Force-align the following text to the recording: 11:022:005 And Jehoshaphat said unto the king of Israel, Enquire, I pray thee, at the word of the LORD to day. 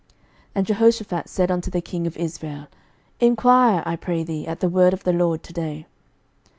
11:022:005 0.01 0.09
And 0.55 0.65
Jehoshaphat 0.65 1.29
said 1.29 1.51
unto 1.51 1.69
the 1.69 1.79
king 1.79 2.07
of 2.07 2.17
Israel, 2.17 2.65
Enquire, 3.19 3.83
I 3.85 3.95
pray 3.95 4.23
thee, 4.23 4.47
at 4.47 4.59
the 4.59 4.67
word 4.67 4.93
of 4.93 5.03
the 5.03 5.13
LORD 5.13 5.43
to 5.43 5.53
day. 5.53 5.85